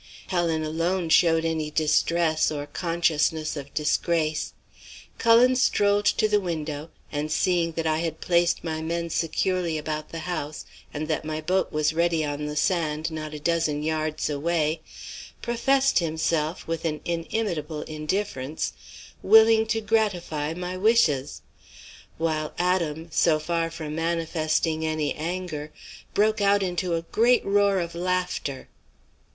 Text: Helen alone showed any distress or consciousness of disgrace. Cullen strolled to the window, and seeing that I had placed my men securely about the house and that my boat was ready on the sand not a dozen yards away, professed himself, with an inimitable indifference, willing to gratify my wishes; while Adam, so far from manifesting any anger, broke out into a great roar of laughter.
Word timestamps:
Helen 0.29 0.63
alone 0.63 1.09
showed 1.09 1.45
any 1.45 1.69
distress 1.69 2.49
or 2.49 2.65
consciousness 2.65 3.55
of 3.55 3.71
disgrace. 3.75 4.53
Cullen 5.19 5.55
strolled 5.55 6.05
to 6.07 6.27
the 6.27 6.39
window, 6.39 6.89
and 7.11 7.31
seeing 7.31 7.73
that 7.73 7.85
I 7.85 7.99
had 7.99 8.19
placed 8.19 8.63
my 8.63 8.81
men 8.81 9.11
securely 9.11 9.77
about 9.77 10.09
the 10.09 10.21
house 10.25 10.65
and 10.91 11.07
that 11.07 11.23
my 11.23 11.39
boat 11.39 11.71
was 11.71 11.93
ready 11.93 12.25
on 12.25 12.47
the 12.47 12.55
sand 12.55 13.11
not 13.11 13.35
a 13.35 13.39
dozen 13.39 13.83
yards 13.83 14.27
away, 14.27 14.81
professed 15.43 15.99
himself, 15.99 16.65
with 16.67 16.83
an 16.83 17.01
inimitable 17.05 17.83
indifference, 17.83 18.73
willing 19.21 19.67
to 19.67 19.81
gratify 19.81 20.55
my 20.55 20.75
wishes; 20.75 21.43
while 22.17 22.55
Adam, 22.57 23.07
so 23.11 23.37
far 23.37 23.69
from 23.69 23.93
manifesting 23.93 24.83
any 24.83 25.13
anger, 25.13 25.71
broke 26.15 26.41
out 26.41 26.63
into 26.63 26.95
a 26.95 27.03
great 27.11 27.45
roar 27.45 27.77
of 27.79 27.93
laughter. 27.93 28.67